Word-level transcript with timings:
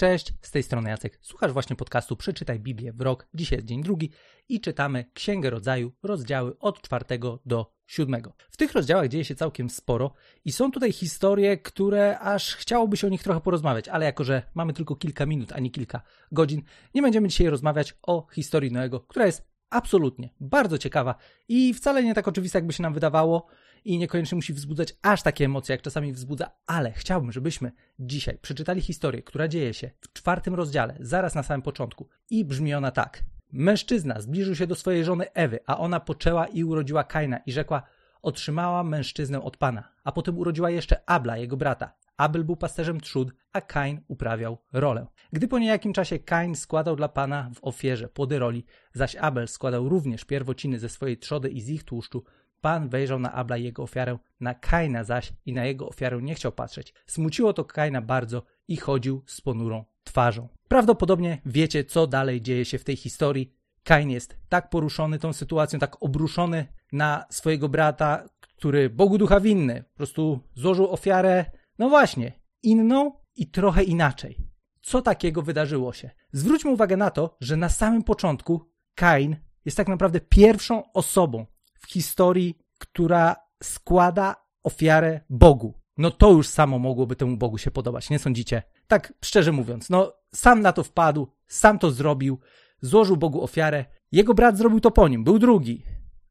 Cześć, 0.00 0.32
z 0.42 0.50
tej 0.50 0.62
strony 0.62 0.90
Jacek. 0.90 1.18
Słuchasz 1.22 1.52
właśnie 1.52 1.76
podcastu 1.76 2.16
Przeczytaj 2.16 2.60
Biblię 2.60 2.92
w 2.92 3.00
rok. 3.00 3.28
Dzisiaj 3.34 3.58
jest 3.58 3.68
dzień 3.68 3.82
drugi 3.82 4.10
i 4.48 4.60
czytamy 4.60 5.04
Księgę 5.14 5.50
Rodzaju, 5.50 5.92
rozdziały 6.02 6.58
od 6.58 6.82
czwartego 6.82 7.38
do 7.46 7.72
siódmego. 7.86 8.32
W 8.50 8.56
tych 8.56 8.72
rozdziałach 8.72 9.08
dzieje 9.08 9.24
się 9.24 9.34
całkiem 9.34 9.70
sporo 9.70 10.12
i 10.44 10.52
są 10.52 10.72
tutaj 10.72 10.92
historie, 10.92 11.56
które 11.56 12.18
aż 12.18 12.54
chciałoby 12.54 12.96
się 12.96 13.06
o 13.06 13.10
nich 13.10 13.22
trochę 13.22 13.40
porozmawiać, 13.40 13.88
ale 13.88 14.04
jako, 14.04 14.24
że 14.24 14.42
mamy 14.54 14.72
tylko 14.72 14.96
kilka 14.96 15.26
minut, 15.26 15.52
a 15.52 15.60
nie 15.60 15.70
kilka 15.70 16.02
godzin, 16.32 16.62
nie 16.94 17.02
będziemy 17.02 17.28
dzisiaj 17.28 17.46
rozmawiać 17.46 17.94
o 18.02 18.26
historii 18.32 18.72
Noego, 18.72 19.00
która 19.00 19.26
jest 19.26 19.49
absolutnie 19.70 20.30
bardzo 20.40 20.78
ciekawa 20.78 21.14
i 21.48 21.74
wcale 21.74 22.04
nie 22.04 22.14
tak 22.14 22.28
oczywista, 22.28 22.58
jakby 22.58 22.72
się 22.72 22.82
nam 22.82 22.94
wydawało 22.94 23.46
i 23.84 23.98
niekoniecznie 23.98 24.36
musi 24.36 24.52
wzbudzać 24.52 24.96
aż 25.02 25.22
takie 25.22 25.44
emocje, 25.44 25.72
jak 25.72 25.82
czasami 25.82 26.12
wzbudza, 26.12 26.50
ale 26.66 26.92
chciałbym, 26.92 27.32
żebyśmy 27.32 27.72
dzisiaj 27.98 28.38
przeczytali 28.42 28.80
historię, 28.80 29.22
która 29.22 29.48
dzieje 29.48 29.74
się 29.74 29.90
w 30.00 30.12
czwartym 30.12 30.54
rozdziale, 30.54 30.96
zaraz 31.00 31.34
na 31.34 31.42
samym 31.42 31.62
początku 31.62 32.08
i 32.30 32.44
brzmi 32.44 32.74
ona 32.74 32.90
tak. 32.90 33.22
Mężczyzna 33.52 34.20
zbliżył 34.20 34.54
się 34.54 34.66
do 34.66 34.74
swojej 34.74 35.04
żony 35.04 35.32
Ewy, 35.32 35.58
a 35.66 35.78
ona 35.78 36.00
poczęła 36.00 36.46
i 36.46 36.64
urodziła 36.64 37.04
Kaina 37.04 37.38
i 37.46 37.52
rzekła, 37.52 37.82
otrzymała 38.22 38.84
mężczyznę 38.84 39.42
od 39.42 39.56
Pana, 39.56 39.88
a 40.04 40.12
potem 40.12 40.38
urodziła 40.38 40.70
jeszcze 40.70 41.00
Abla, 41.06 41.36
jego 41.36 41.56
brata. 41.56 41.92
Abel 42.20 42.44
był 42.44 42.56
pasterzem 42.56 43.00
trzód, 43.00 43.32
a 43.52 43.60
Kain 43.60 44.00
uprawiał 44.08 44.58
rolę. 44.72 45.06
Gdy 45.32 45.48
po 45.48 45.58
niejakim 45.58 45.92
czasie 45.92 46.18
Kain 46.18 46.54
składał 46.54 46.96
dla 46.96 47.08
Pana 47.08 47.50
w 47.54 47.64
ofierze 47.64 48.08
płody 48.08 48.38
roli, 48.38 48.64
zaś 48.92 49.16
Abel 49.16 49.48
składał 49.48 49.88
również 49.88 50.24
pierwociny 50.24 50.78
ze 50.78 50.88
swojej 50.88 51.18
trzody 51.18 51.48
i 51.48 51.60
z 51.60 51.68
ich 51.68 51.84
tłuszczu, 51.84 52.24
Pan 52.60 52.88
wejrzał 52.88 53.18
na 53.18 53.32
Abla 53.32 53.56
i 53.56 53.64
jego 53.64 53.82
ofiarę, 53.82 54.18
na 54.40 54.54
Kaina 54.54 55.04
zaś 55.04 55.32
i 55.46 55.52
na 55.52 55.64
jego 55.64 55.88
ofiarę 55.88 56.22
nie 56.22 56.34
chciał 56.34 56.52
patrzeć. 56.52 56.94
Smuciło 57.06 57.52
to 57.52 57.64
Kaina 57.64 58.02
bardzo 58.02 58.42
i 58.68 58.76
chodził 58.76 59.22
z 59.26 59.40
ponurą 59.40 59.84
twarzą. 60.04 60.48
Prawdopodobnie 60.68 61.40
wiecie, 61.46 61.84
co 61.84 62.06
dalej 62.06 62.40
dzieje 62.40 62.64
się 62.64 62.78
w 62.78 62.84
tej 62.84 62.96
historii. 62.96 63.54
Kain 63.84 64.10
jest 64.10 64.36
tak 64.48 64.70
poruszony 64.70 65.18
tą 65.18 65.32
sytuacją, 65.32 65.78
tak 65.78 66.02
obruszony 66.02 66.66
na 66.92 67.24
swojego 67.30 67.68
brata, 67.68 68.24
który 68.40 68.90
Bogu 68.90 69.18
ducha 69.18 69.40
winny, 69.40 69.84
po 69.92 69.96
prostu 69.96 70.40
złożył 70.54 70.92
ofiarę, 70.92 71.44
no 71.80 71.88
właśnie, 71.88 72.32
inną 72.62 73.12
i 73.36 73.50
trochę 73.50 73.82
inaczej. 73.82 74.36
Co 74.82 75.02
takiego 75.02 75.42
wydarzyło 75.42 75.92
się? 75.92 76.10
Zwróćmy 76.32 76.70
uwagę 76.70 76.96
na 76.96 77.10
to, 77.10 77.36
że 77.40 77.56
na 77.56 77.68
samym 77.68 78.02
początku 78.02 78.70
Kain 78.94 79.36
jest 79.64 79.76
tak 79.76 79.88
naprawdę 79.88 80.20
pierwszą 80.20 80.92
osobą, 80.92 81.46
w 81.74 81.92
historii, 81.92 82.58
która 82.78 83.36
składa 83.62 84.36
ofiarę 84.62 85.20
Bogu. 85.30 85.74
No 85.96 86.10
to 86.10 86.30
już 86.30 86.48
samo 86.48 86.78
mogłoby 86.78 87.16
temu 87.16 87.36
Bogu 87.36 87.58
się 87.58 87.70
podobać, 87.70 88.10
nie 88.10 88.18
sądzicie? 88.18 88.62
Tak 88.86 89.12
szczerze 89.24 89.52
mówiąc, 89.52 89.90
no 89.90 90.12
sam 90.34 90.60
na 90.60 90.72
to 90.72 90.84
wpadł, 90.84 91.28
sam 91.46 91.78
to 91.78 91.90
zrobił, 91.90 92.38
złożył 92.80 93.16
Bogu 93.16 93.42
ofiarę. 93.42 93.84
Jego 94.12 94.34
brat 94.34 94.58
zrobił 94.58 94.80
to 94.80 94.90
po 94.90 95.08
nim, 95.08 95.24
był 95.24 95.38
drugi. 95.38 95.84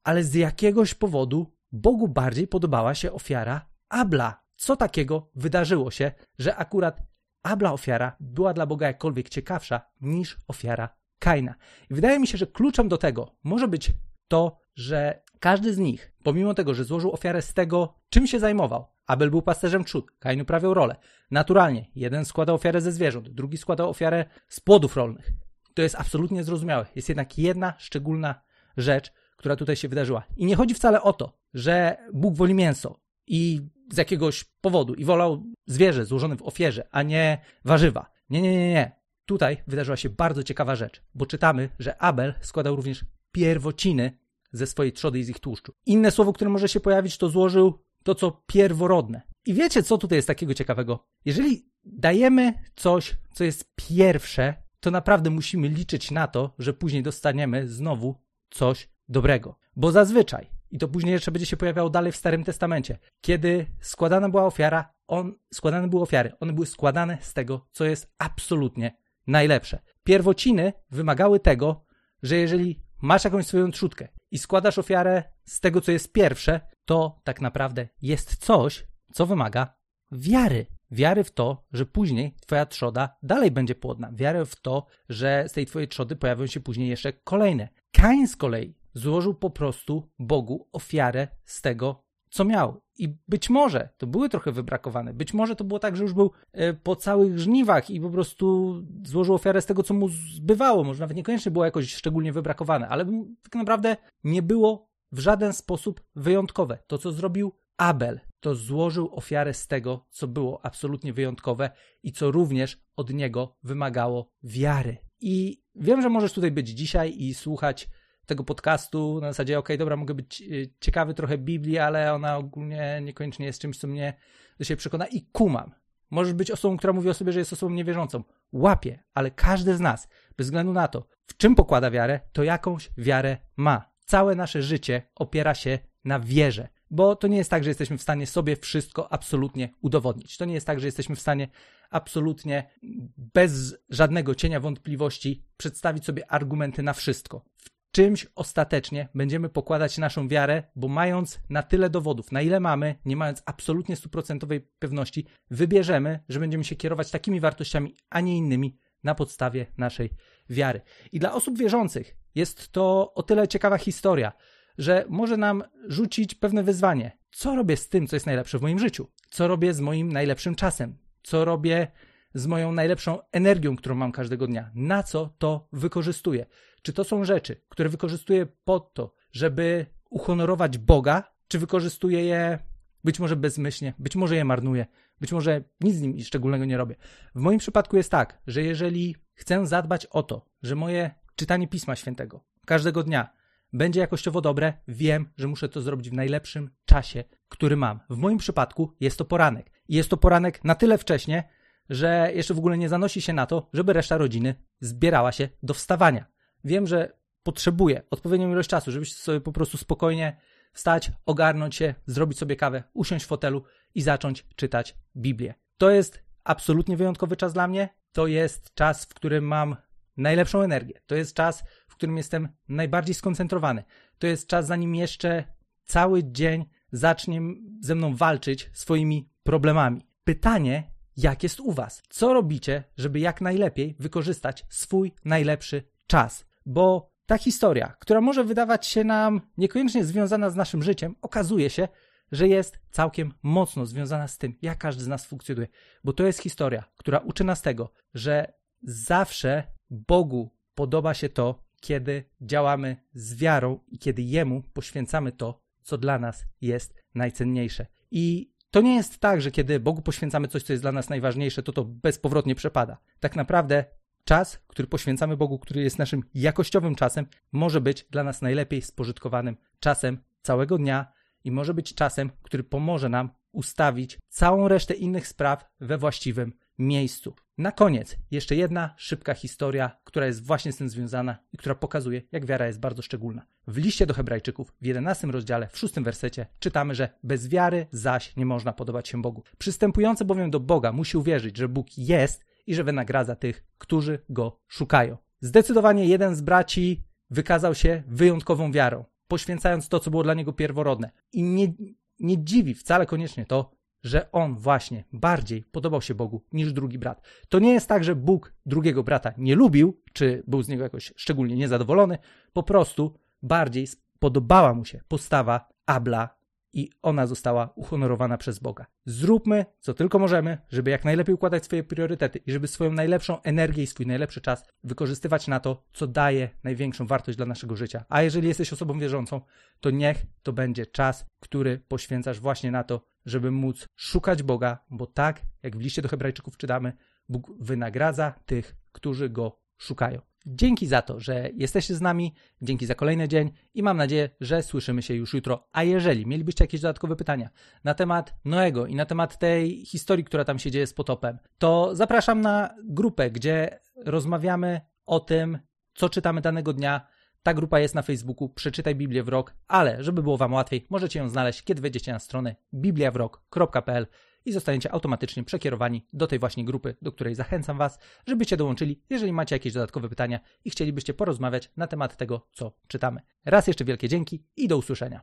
Ale 0.03 0.23
z 0.23 0.33
jakiegoś 0.33 0.93
powodu 0.93 1.55
Bogu 1.71 2.07
bardziej 2.07 2.47
podobała 2.47 2.95
się 2.95 3.11
ofiara 3.11 3.65
Abla. 3.89 4.48
Co 4.59 4.75
takiego 4.75 5.29
wydarzyło 5.35 5.91
się, 5.91 6.11
że 6.39 6.55
akurat 6.55 7.01
Abla 7.43 7.73
ofiara 7.73 8.15
była 8.19 8.53
dla 8.53 8.65
Boga 8.65 8.87
jakkolwiek 8.87 9.29
ciekawsza 9.29 9.81
niż 10.01 10.37
ofiara 10.47 10.89
Kaina? 11.19 11.55
I 11.89 11.93
wydaje 11.93 12.19
mi 12.19 12.27
się, 12.27 12.37
że 12.37 12.47
kluczem 12.47 12.89
do 12.89 12.97
tego 12.97 13.35
może 13.43 13.67
być 13.67 13.93
to, 14.27 14.57
że 14.75 15.21
każdy 15.39 15.73
z 15.73 15.77
nich, 15.77 16.13
pomimo 16.23 16.53
tego, 16.53 16.73
że 16.73 16.83
złożył 16.83 17.13
ofiarę 17.13 17.41
z 17.41 17.53
tego, 17.53 17.93
czym 18.09 18.27
się 18.27 18.39
zajmował, 18.39 18.87
Abel 19.07 19.29
był 19.29 19.41
pasterzem 19.41 19.83
trzód, 19.83 20.11
Kain 20.19 20.41
uprawiał 20.41 20.73
rolę. 20.73 20.95
Naturalnie, 21.31 21.85
jeden 21.95 22.25
składał 22.25 22.55
ofiarę 22.55 22.81
ze 22.81 22.91
zwierząt, 22.91 23.29
drugi 23.29 23.57
składał 23.57 23.89
ofiarę 23.89 24.25
z 24.47 24.59
płodów 24.59 24.95
rolnych. 24.95 25.31
To 25.73 25.81
jest 25.81 25.95
absolutnie 25.95 26.43
zrozumiałe. 26.43 26.85
Jest 26.95 27.09
jednak 27.09 27.37
jedna 27.37 27.73
szczególna 27.77 28.41
rzecz, 28.77 29.13
która 29.37 29.55
tutaj 29.55 29.75
się 29.75 29.87
wydarzyła. 29.87 30.23
I 30.37 30.45
nie 30.45 30.55
chodzi 30.55 30.73
wcale 30.73 31.01
o 31.01 31.13
to, 31.13 31.37
że 31.53 31.97
Bóg 32.13 32.35
woli 32.35 32.53
mięso 32.53 32.99
i 33.29 33.61
z 33.93 33.97
jakiegoś 33.97 34.43
powodu 34.43 34.93
i 34.93 35.05
wolał 35.05 35.43
zwierzę 35.67 36.05
złożone 36.05 36.35
w 36.35 36.41
ofierze, 36.41 36.87
a 36.91 37.03
nie 37.03 37.41
warzywa. 37.65 38.11
Nie, 38.29 38.41
nie, 38.41 38.51
nie, 38.51 38.69
nie. 38.69 38.99
Tutaj 39.25 39.57
wydarzyła 39.67 39.97
się 39.97 40.09
bardzo 40.09 40.43
ciekawa 40.43 40.75
rzecz, 40.75 41.03
bo 41.15 41.25
czytamy, 41.25 41.69
że 41.79 42.01
Abel 42.01 42.33
składał 42.41 42.75
również 42.75 43.05
pierwociny 43.31 44.17
ze 44.51 44.67
swojej 44.67 44.93
trzody 44.93 45.19
i 45.19 45.23
z 45.23 45.29
ich 45.29 45.39
tłuszczu. 45.39 45.73
Inne 45.85 46.11
słowo, 46.11 46.33
które 46.33 46.49
może 46.49 46.69
się 46.69 46.79
pojawić, 46.79 47.17
to 47.17 47.29
złożył 47.29 47.79
to, 48.03 48.15
co 48.15 48.43
pierworodne. 48.47 49.21
I 49.45 49.53
wiecie, 49.53 49.83
co 49.83 49.97
tutaj 49.97 50.15
jest 50.15 50.27
takiego 50.27 50.53
ciekawego? 50.53 51.07
Jeżeli 51.25 51.65
dajemy 51.83 52.53
coś, 52.75 53.17
co 53.33 53.43
jest 53.43 53.71
pierwsze, 53.75 54.53
to 54.79 54.91
naprawdę 54.91 55.29
musimy 55.29 55.69
liczyć 55.69 56.11
na 56.11 56.27
to, 56.27 56.53
że 56.59 56.73
później 56.73 57.03
dostaniemy 57.03 57.67
znowu 57.67 58.15
coś 58.49 58.89
dobrego. 59.09 59.55
Bo 59.75 59.91
zazwyczaj, 59.91 60.49
i 60.71 60.77
to 60.77 60.87
później 60.87 61.13
jeszcze 61.13 61.31
będzie 61.31 61.45
się 61.45 61.57
pojawiało 61.57 61.89
dalej 61.89 62.11
w 62.11 62.15
Starym 62.15 62.43
Testamencie, 62.43 62.97
kiedy 63.21 63.65
składana 63.81 64.29
była 64.29 64.45
ofiara, 64.45 64.93
on, 65.07 65.33
składane 65.53 65.87
były 65.87 66.01
ofiary, 66.01 66.31
one 66.39 66.53
były 66.53 66.65
składane 66.65 67.17
z 67.21 67.33
tego, 67.33 67.67
co 67.71 67.85
jest 67.85 68.13
absolutnie 68.17 68.97
najlepsze. 69.27 69.79
Pierwociny 70.03 70.73
wymagały 70.91 71.39
tego, 71.39 71.85
że 72.23 72.35
jeżeli 72.35 72.79
masz 73.01 73.23
jakąś 73.23 73.45
swoją 73.45 73.71
trzutkę 73.71 74.07
i 74.31 74.37
składasz 74.37 74.77
ofiarę 74.77 75.23
z 75.45 75.59
tego, 75.59 75.81
co 75.81 75.91
jest 75.91 76.13
pierwsze, 76.13 76.61
to 76.85 77.19
tak 77.23 77.41
naprawdę 77.41 77.87
jest 78.01 78.35
coś, 78.35 78.87
co 79.13 79.25
wymaga 79.25 79.73
wiary. 80.11 80.65
Wiary 80.91 81.23
w 81.23 81.31
to, 81.31 81.65
że 81.73 81.85
później 81.85 82.35
twoja 82.41 82.65
trzoda 82.65 83.17
dalej 83.23 83.51
będzie 83.51 83.75
płodna. 83.75 84.11
Wiary 84.13 84.45
w 84.45 84.55
to, 84.55 84.85
że 85.09 85.45
z 85.47 85.53
tej 85.53 85.65
twojej 85.65 85.87
trzody 85.87 86.15
pojawią 86.15 86.47
się 86.47 86.59
później 86.59 86.89
jeszcze 86.89 87.13
kolejne. 87.13 87.69
Kain 87.91 88.27
z 88.27 88.35
kolei 88.35 88.78
złożył 88.93 89.33
po 89.33 89.49
prostu 89.49 90.09
Bogu 90.19 90.67
ofiarę 90.71 91.27
z 91.45 91.61
tego, 91.61 92.03
co 92.29 92.45
miał. 92.45 92.81
I 92.97 93.15
być 93.27 93.49
może 93.49 93.89
to 93.97 94.07
były 94.07 94.29
trochę 94.29 94.51
wybrakowane. 94.51 95.13
Być 95.13 95.33
może 95.33 95.55
to 95.55 95.63
było 95.63 95.79
tak, 95.79 95.95
że 95.95 96.03
już 96.03 96.13
był 96.13 96.31
e, 96.51 96.73
po 96.73 96.95
całych 96.95 97.39
żniwach 97.39 97.89
i 97.89 98.01
po 98.01 98.09
prostu 98.09 98.75
złożył 99.03 99.35
ofiarę 99.35 99.61
z 99.61 99.65
tego, 99.65 99.83
co 99.83 99.93
mu 99.93 100.09
zbywało. 100.09 100.83
Może 100.83 100.99
nawet 100.99 101.17
niekoniecznie 101.17 101.51
było 101.51 101.65
jakoś 101.65 101.93
szczególnie 101.93 102.33
wybrakowane, 102.33 102.87
ale 102.87 103.05
tak 103.43 103.55
naprawdę 103.55 103.97
nie 104.23 104.41
było 104.41 104.89
w 105.11 105.19
żaden 105.19 105.53
sposób 105.53 106.01
wyjątkowe. 106.15 106.77
To, 106.87 106.97
co 106.97 107.11
zrobił 107.11 107.53
Abel, 107.77 108.19
to 108.39 108.55
złożył 108.55 109.15
ofiarę 109.15 109.53
z 109.53 109.67
tego, 109.67 110.05
co 110.09 110.27
było 110.27 110.65
absolutnie 110.65 111.13
wyjątkowe 111.13 111.69
i 112.03 112.11
co 112.11 112.31
również 112.31 112.81
od 112.95 113.13
niego 113.13 113.57
wymagało 113.63 114.31
wiary. 114.43 114.97
I 115.21 115.63
wiem, 115.75 116.01
że 116.01 116.09
możesz 116.09 116.33
tutaj 116.33 116.51
być 116.51 116.69
dzisiaj 116.69 117.15
i 117.17 117.33
słuchać 117.33 117.89
tego 118.29 118.43
podcastu 118.43 119.19
na 119.21 119.27
zasadzie, 119.27 119.59
ok, 119.59 119.69
dobra, 119.77 119.95
mogę 119.95 120.13
być 120.13 120.41
y, 120.41 120.73
ciekawy 120.79 121.13
trochę 121.13 121.37
Biblii, 121.37 121.77
ale 121.77 122.13
ona 122.13 122.37
ogólnie 122.37 123.01
niekoniecznie 123.03 123.45
jest 123.45 123.61
czymś, 123.61 123.77
co 123.77 123.87
mnie 123.87 124.13
do 124.59 124.65
siebie 124.65 124.77
przekona 124.77 125.07
i 125.07 125.21
kumam. 125.21 125.71
Możesz 126.09 126.33
być 126.33 126.51
osobą, 126.51 126.77
która 126.77 126.93
mówi 126.93 127.09
o 127.09 127.13
sobie, 127.13 127.31
że 127.31 127.39
jest 127.39 127.53
osobą 127.53 127.73
niewierzącą. 127.73 128.23
Łapie, 128.51 129.03
ale 129.13 129.31
każdy 129.31 129.75
z 129.75 129.79
nas, 129.79 130.07
bez 130.37 130.47
względu 130.47 130.73
na 130.73 130.87
to, 130.87 131.07
w 131.27 131.37
czym 131.37 131.55
pokłada 131.55 131.91
wiarę, 131.91 132.19
to 132.33 132.43
jakąś 132.43 132.91
wiarę 132.97 133.37
ma. 133.57 133.89
Całe 134.05 134.35
nasze 134.35 134.61
życie 134.61 135.01
opiera 135.15 135.55
się 135.55 135.79
na 136.05 136.19
wierze. 136.19 136.67
Bo 136.91 137.15
to 137.15 137.27
nie 137.27 137.37
jest 137.37 137.49
tak, 137.49 137.63
że 137.63 137.69
jesteśmy 137.69 137.97
w 137.97 138.01
stanie 138.01 138.27
sobie 138.27 138.55
wszystko 138.55 139.13
absolutnie 139.13 139.69
udowodnić. 139.81 140.37
To 140.37 140.45
nie 140.45 140.53
jest 140.53 140.67
tak, 140.67 140.79
że 140.79 140.87
jesteśmy 140.87 141.15
w 141.15 141.21
stanie 141.21 141.47
absolutnie 141.89 142.69
bez 143.17 143.75
żadnego 143.89 144.35
cienia 144.35 144.59
wątpliwości 144.59 145.43
przedstawić 145.57 146.05
sobie 146.05 146.31
argumenty 146.31 146.83
na 146.83 146.93
wszystko. 146.93 147.45
W 147.57 147.78
czymś 147.91 148.27
ostatecznie 148.35 149.09
będziemy 149.15 149.49
pokładać 149.49 149.97
naszą 149.97 150.27
wiarę, 150.27 150.63
bo 150.75 150.87
mając 150.87 151.39
na 151.49 151.63
tyle 151.63 151.89
dowodów, 151.89 152.31
na 152.31 152.41
ile 152.41 152.59
mamy, 152.59 152.95
nie 153.05 153.15
mając 153.15 153.43
absolutnie 153.45 153.95
stuprocentowej 153.95 154.61
pewności, 154.79 155.25
wybierzemy, 155.51 156.19
że 156.29 156.39
będziemy 156.39 156.63
się 156.63 156.75
kierować 156.75 157.11
takimi 157.11 157.39
wartościami, 157.39 157.95
a 158.09 158.21
nie 158.21 158.37
innymi 158.37 158.77
na 159.03 159.15
podstawie 159.15 159.65
naszej 159.77 160.09
wiary. 160.49 160.81
I 161.11 161.19
dla 161.19 161.33
osób 161.33 161.57
wierzących 161.57 162.15
jest 162.35 162.71
to 162.71 163.13
o 163.13 163.23
tyle 163.23 163.47
ciekawa 163.47 163.77
historia, 163.77 164.31
że 164.77 165.05
może 165.09 165.37
nam 165.37 165.63
rzucić 165.87 166.35
pewne 166.35 166.63
wyzwanie. 166.63 167.17
Co 167.31 167.55
robię 167.55 167.77
z 167.77 167.89
tym, 167.89 168.07
co 168.07 168.15
jest 168.15 168.25
najlepsze 168.25 168.59
w 168.59 168.61
moim 168.61 168.79
życiu? 168.79 169.07
Co 169.29 169.47
robię 169.47 169.73
z 169.73 169.79
moim 169.79 170.11
najlepszym 170.11 170.55
czasem? 170.55 170.97
Co 171.23 171.45
robię 171.45 171.87
z 172.33 172.47
moją 172.47 172.71
najlepszą 172.71 173.19
energią, 173.31 173.75
którą 173.75 173.95
mam 173.95 174.11
każdego 174.11 174.47
dnia? 174.47 174.71
Na 174.75 175.03
co 175.03 175.35
to 175.37 175.67
wykorzystuję? 175.73 176.45
Czy 176.81 176.93
to 176.93 177.03
są 177.03 177.23
rzeczy, 177.23 177.61
które 177.69 177.89
wykorzystuję 177.89 178.47
po 178.63 178.79
to, 178.79 179.13
żeby 179.31 179.85
uhonorować 180.09 180.77
Boga, 180.77 181.23
czy 181.47 181.59
wykorzystuję 181.59 182.25
je 182.25 182.59
być 183.03 183.19
może 183.19 183.35
bezmyślnie, 183.35 183.93
być 183.99 184.15
może 184.15 184.35
je 184.35 184.45
marnuję, 184.45 184.85
być 185.21 185.31
może 185.31 185.63
nic 185.81 185.95
z 185.95 186.01
nim 186.01 186.19
szczególnego 186.19 186.65
nie 186.65 186.77
robię. 186.77 186.95
W 187.35 187.39
moim 187.39 187.59
przypadku 187.59 187.97
jest 187.97 188.11
tak, 188.11 188.41
że 188.47 188.63
jeżeli 188.63 189.15
chcę 189.33 189.67
zadbać 189.67 190.05
o 190.05 190.23
to, 190.23 190.45
że 190.63 190.75
moje 190.75 191.11
czytanie 191.35 191.67
Pisma 191.67 191.95
Świętego 191.95 192.43
każdego 192.69 193.03
dnia 193.03 193.29
będzie 193.73 193.99
jakościowo 193.99 194.41
dobre, 194.41 194.73
wiem, 194.87 195.29
że 195.37 195.47
muszę 195.47 195.69
to 195.69 195.81
zrobić 195.81 196.09
w 196.09 196.13
najlepszym 196.13 196.69
czasie, 196.85 197.23
który 197.49 197.77
mam. 197.77 197.99
W 198.09 198.17
moim 198.17 198.37
przypadku 198.37 198.95
jest 198.99 199.17
to 199.17 199.25
poranek. 199.25 199.71
I 199.87 199.95
jest 199.95 200.09
to 200.09 200.17
poranek 200.17 200.63
na 200.63 200.75
tyle 200.75 200.97
wcześnie, 200.97 201.43
że 201.89 202.31
jeszcze 202.35 202.53
w 202.53 202.57
ogóle 202.57 202.77
nie 202.77 202.89
zanosi 202.89 203.21
się 203.21 203.33
na 203.33 203.45
to, 203.45 203.69
żeby 203.73 203.93
reszta 203.93 204.17
rodziny 204.17 204.55
zbierała 204.79 205.31
się 205.31 205.49
do 205.63 205.73
wstawania. 205.73 206.25
Wiem, 206.63 206.87
że 206.87 207.13
potrzebuję 207.43 208.01
odpowiednią 208.11 208.51
ilość 208.51 208.69
czasu, 208.69 208.91
żebyś 208.91 209.15
sobie 209.15 209.41
po 209.41 209.51
prostu 209.51 209.77
spokojnie 209.77 210.37
wstać, 210.73 211.11
ogarnąć 211.25 211.75
się, 211.75 211.95
zrobić 212.05 212.37
sobie 212.37 212.55
kawę, 212.55 212.83
usiąść 212.93 213.25
w 213.25 213.27
fotelu 213.27 213.63
i 213.95 214.01
zacząć 214.01 214.45
czytać 214.55 214.95
Biblię. 215.17 215.53
To 215.77 215.89
jest 215.89 216.23
absolutnie 216.43 216.97
wyjątkowy 216.97 217.37
czas 217.37 217.53
dla 217.53 217.67
mnie. 217.67 217.89
To 218.11 218.27
jest 218.27 218.73
czas, 218.73 219.05
w 219.05 219.13
którym 219.13 219.43
mam 219.43 219.75
najlepszą 220.17 220.61
energię. 220.61 221.01
To 221.05 221.15
jest 221.15 221.35
czas, 221.35 221.63
w 221.87 221.95
którym 221.95 222.17
jestem 222.17 222.47
najbardziej 222.69 223.15
skoncentrowany. 223.15 223.83
To 224.19 224.27
jest 224.27 224.47
czas, 224.47 224.67
zanim 224.67 224.95
jeszcze 224.95 225.43
cały 225.85 226.23
dzień 226.23 226.65
zacznie 226.91 227.41
ze 227.81 227.95
mną 227.95 228.15
walczyć 228.15 228.69
swoimi 228.73 229.29
problemami. 229.43 230.01
Pytanie, 230.23 230.91
jak 231.17 231.43
jest 231.43 231.59
u 231.59 231.71
Was? 231.71 232.01
Co 232.09 232.33
robicie, 232.33 232.83
żeby 232.97 233.19
jak 233.19 233.41
najlepiej 233.41 233.95
wykorzystać 233.99 234.65
swój 234.69 235.13
najlepszy 235.25 235.83
czas? 236.07 236.48
Bo 236.65 237.11
ta 237.25 237.37
historia, 237.37 237.95
która 237.99 238.21
może 238.21 238.43
wydawać 238.43 238.87
się 238.87 239.03
nam 239.03 239.41
niekoniecznie 239.57 240.05
związana 240.05 240.49
z 240.49 240.55
naszym 240.55 240.83
życiem, 240.83 241.15
okazuje 241.21 241.69
się, 241.69 241.87
że 242.31 242.47
jest 242.47 242.79
całkiem 242.91 243.33
mocno 243.43 243.85
związana 243.85 244.27
z 244.27 244.37
tym, 244.37 244.57
jak 244.61 244.77
każdy 244.77 245.03
z 245.03 245.07
nas 245.07 245.25
funkcjonuje. 245.25 245.67
Bo 246.03 246.13
to 246.13 246.25
jest 246.25 246.39
historia, 246.39 246.83
która 246.97 247.19
uczy 247.19 247.43
nas 247.43 247.61
tego, 247.61 247.91
że 248.13 248.53
zawsze 248.83 249.63
Bogu 249.89 250.55
podoba 250.75 251.13
się 251.13 251.29
to, 251.29 251.63
kiedy 251.81 252.23
działamy 252.41 252.97
z 253.13 253.35
wiarą 253.35 253.79
i 253.87 253.99
kiedy 253.99 254.21
Jemu 254.21 254.63
poświęcamy 254.73 255.31
to, 255.31 255.61
co 255.81 255.97
dla 255.97 256.19
nas 256.19 256.45
jest 256.61 256.93
najcenniejsze. 257.15 257.85
I 258.11 258.53
to 258.71 258.81
nie 258.81 258.95
jest 258.95 259.19
tak, 259.19 259.41
że 259.41 259.51
kiedy 259.51 259.79
Bogu 259.79 260.01
poświęcamy 260.01 260.47
coś, 260.47 260.63
co 260.63 260.73
jest 260.73 260.83
dla 260.83 260.91
nas 260.91 261.09
najważniejsze, 261.09 261.63
to 261.63 261.71
to 261.71 261.85
bezpowrotnie 261.85 262.55
przepada. 262.55 262.97
Tak 263.19 263.35
naprawdę 263.35 263.85
czas, 264.29 264.59
który 264.67 264.87
poświęcamy 264.87 265.37
Bogu, 265.37 265.59
który 265.59 265.81
jest 265.81 265.99
naszym 265.99 266.23
jakościowym 266.33 266.95
czasem, 266.95 267.25
może 267.51 267.81
być 267.81 268.05
dla 268.11 268.23
nas 268.23 268.41
najlepiej 268.41 268.81
spożytkowanym 268.81 269.57
czasem 269.79 270.17
całego 270.41 270.77
dnia 270.77 271.11
i 271.43 271.51
może 271.51 271.73
być 271.73 271.93
czasem, 271.93 272.31
który 272.43 272.63
pomoże 272.63 273.09
nam 273.09 273.29
ustawić 273.51 274.19
całą 274.27 274.67
resztę 274.67 274.93
innych 274.93 275.27
spraw 275.27 275.65
we 275.79 275.97
właściwym 275.97 276.53
miejscu. 276.77 277.35
Na 277.57 277.71
koniec 277.71 278.17
jeszcze 278.31 278.55
jedna 278.55 278.93
szybka 278.97 279.33
historia, 279.33 279.99
która 280.03 280.25
jest 280.25 280.45
właśnie 280.45 280.71
z 280.71 280.77
tym 280.77 280.89
związana 280.89 281.37
i 281.53 281.57
która 281.57 281.75
pokazuje, 281.75 282.21
jak 282.31 282.45
wiara 282.45 282.67
jest 282.67 282.79
bardzo 282.79 283.01
szczególna. 283.01 283.45
W 283.67 283.77
liście 283.77 284.05
do 284.05 284.13
Hebrajczyków 284.13 284.73
w 284.81 284.85
11 284.85 285.27
rozdziale, 285.27 285.67
w 285.67 285.77
6 285.77 285.93
wersecie 285.93 286.45
czytamy, 286.59 286.95
że 286.95 287.09
bez 287.23 287.47
wiary 287.47 287.87
zaś 287.91 288.35
nie 288.35 288.45
można 288.45 288.73
podobać 288.73 289.07
się 289.07 289.21
Bogu. 289.21 289.43
Przystępujący 289.57 290.25
bowiem 290.25 290.51
do 290.51 290.59
Boga 290.59 290.91
musi 290.91 291.17
uwierzyć, 291.17 291.57
że 291.57 291.69
Bóg 291.69 291.97
jest 291.97 292.48
i 292.67 292.75
że 292.75 292.83
wynagradza 292.83 293.35
tych, 293.35 293.65
którzy 293.77 294.19
go 294.29 294.59
szukają. 294.67 295.17
Zdecydowanie 295.41 296.05
jeden 296.05 296.35
z 296.35 296.41
braci 296.41 297.03
wykazał 297.29 297.75
się 297.75 298.03
wyjątkową 298.07 298.71
wiarą, 298.71 299.05
poświęcając 299.27 299.89
to, 299.89 299.99
co 299.99 300.11
było 300.11 300.23
dla 300.23 300.33
niego 300.33 300.53
pierworodne. 300.53 301.11
I 301.33 301.43
nie, 301.43 301.73
nie 302.19 302.43
dziwi 302.43 302.73
wcale 302.73 303.05
koniecznie 303.05 303.45
to, 303.45 303.71
że 304.03 304.31
on 304.31 304.55
właśnie 304.55 305.03
bardziej 305.13 305.63
podobał 305.63 306.01
się 306.01 306.15
Bogu 306.15 306.43
niż 306.51 306.73
drugi 306.73 306.99
brat. 306.99 307.21
To 307.49 307.59
nie 307.59 307.73
jest 307.73 307.87
tak, 307.87 308.03
że 308.03 308.15
Bóg 308.15 308.53
drugiego 308.65 309.03
brata 309.03 309.33
nie 309.37 309.55
lubił, 309.55 310.01
czy 310.13 310.43
był 310.47 310.61
z 310.61 310.67
niego 310.67 310.83
jakoś 310.83 311.13
szczególnie 311.15 311.55
niezadowolony, 311.55 312.17
po 312.53 312.63
prostu 312.63 313.13
bardziej 313.41 313.87
podobała 314.19 314.73
mu 314.73 314.85
się 314.85 315.01
postawa 315.07 315.69
Abla 315.85 316.38
i 316.73 316.89
ona 317.01 317.27
została 317.27 317.73
uhonorowana 317.75 318.37
przez 318.37 318.59
Boga. 318.59 318.85
Zróbmy, 319.05 319.65
co 319.79 319.93
tylko 319.93 320.19
możemy, 320.19 320.57
żeby 320.69 320.91
jak 320.91 321.05
najlepiej 321.05 321.35
układać 321.35 321.65
swoje 321.65 321.83
priorytety 321.83 322.39
i 322.45 322.51
żeby 322.51 322.67
swoją 322.67 322.91
najlepszą 322.91 323.41
energię 323.41 323.83
i 323.83 323.87
swój 323.87 324.05
najlepszy 324.05 324.41
czas 324.41 324.63
wykorzystywać 324.83 325.47
na 325.47 325.59
to, 325.59 325.83
co 325.93 326.07
daje 326.07 326.49
największą 326.63 327.07
wartość 327.07 327.37
dla 327.37 327.45
naszego 327.45 327.75
życia. 327.75 328.05
A 328.09 328.21
jeżeli 328.21 328.47
jesteś 328.47 328.73
osobą 328.73 328.99
wierzącą, 328.99 329.41
to 329.79 329.89
niech 329.89 330.25
to 330.43 330.53
będzie 330.53 330.85
czas, 330.85 331.25
który 331.39 331.79
poświęcasz 331.87 332.39
właśnie 332.39 332.71
na 332.71 332.83
to, 332.83 333.01
żeby 333.25 333.51
móc 333.51 333.87
szukać 333.95 334.43
Boga, 334.43 334.79
bo 334.89 335.07
tak, 335.07 335.41
jak 335.63 335.77
w 335.77 335.79
liście 335.79 336.01
do 336.01 336.09
Hebrajczyków 336.09 336.57
czytamy, 336.57 336.93
Bóg 337.29 337.51
wynagradza 337.59 338.33
tych, 338.45 338.75
którzy 338.91 339.29
go 339.29 339.59
szukają. 339.79 340.21
Dzięki 340.45 340.87
za 340.87 341.01
to, 341.01 341.19
że 341.19 341.49
jesteście 341.53 341.95
z 341.95 342.01
nami, 342.01 342.33
dzięki 342.61 342.85
za 342.85 342.95
kolejny 342.95 343.27
dzień 343.27 343.51
i 343.73 343.83
mam 343.83 343.97
nadzieję, 343.97 344.29
że 344.41 344.63
słyszymy 344.63 345.01
się 345.01 345.13
już 345.13 345.33
jutro. 345.33 345.67
A 345.71 345.83
jeżeli 345.83 346.25
mielibyście 346.25 346.63
jakieś 346.63 346.81
dodatkowe 346.81 347.15
pytania 347.15 347.49
na 347.83 347.93
temat 347.93 348.35
Noego 348.45 348.85
i 348.85 348.95
na 348.95 349.05
temat 349.05 349.39
tej 349.39 349.85
historii, 349.85 350.25
która 350.25 350.45
tam 350.45 350.59
się 350.59 350.71
dzieje 350.71 350.87
z 350.87 350.93
potopem, 350.93 351.39
to 351.57 351.95
zapraszam 351.95 352.41
na 352.41 352.75
grupę, 352.83 353.31
gdzie 353.31 353.79
rozmawiamy 354.05 354.81
o 355.05 355.19
tym, 355.19 355.59
co 355.93 356.09
czytamy 356.09 356.41
danego 356.41 356.73
dnia. 356.73 357.07
Ta 357.49 357.53
grupa 357.53 357.79
jest 357.79 357.95
na 357.95 358.01
Facebooku, 358.01 358.49
przeczytaj 358.49 358.95
Biblię 358.95 359.23
w 359.23 359.27
rok, 359.27 359.53
ale 359.67 360.03
żeby 360.03 360.23
było 360.23 360.37
Wam 360.37 360.53
łatwiej, 360.53 360.85
możecie 360.89 361.19
ją 361.19 361.29
znaleźć, 361.29 361.63
kiedy 361.63 361.81
wejdziecie 361.81 362.13
na 362.13 362.19
stronę 362.19 362.55
bibliawrok.pl 362.73 364.07
i 364.45 364.51
zostaniecie 364.51 364.91
automatycznie 364.91 365.43
przekierowani 365.43 366.05
do 366.13 366.27
tej 366.27 366.39
właśnie 366.39 366.65
grupy, 366.65 366.95
do 367.01 367.11
której 367.11 367.35
zachęcam 367.35 367.77
Was, 367.77 367.99
żebyście 368.27 368.57
dołączyli, 368.57 369.01
jeżeli 369.09 369.33
macie 369.33 369.55
jakieś 369.55 369.73
dodatkowe 369.73 370.09
pytania 370.09 370.39
i 370.65 370.69
chcielibyście 370.69 371.13
porozmawiać 371.13 371.71
na 371.77 371.87
temat 371.87 372.17
tego, 372.17 372.47
co 372.51 372.71
czytamy. 372.87 373.21
Raz 373.45 373.67
jeszcze 373.67 373.85
wielkie 373.85 374.09
dzięki 374.09 374.43
i 374.57 374.67
do 374.67 374.77
usłyszenia. 374.77 375.21